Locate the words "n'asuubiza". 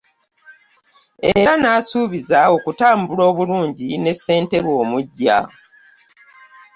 1.57-2.39